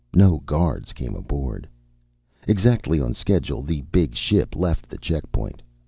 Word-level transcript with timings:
No 0.15 0.39
guards 0.39 0.93
came 0.93 1.13
aboard. 1.15 1.67
Exactly 2.47 2.99
on 2.99 3.13
schedule, 3.13 3.61
the 3.61 3.83
big 3.91 4.15
ship 4.15 4.55
left 4.55 4.89
the 4.89 4.97
checkpoint. 4.97 5.61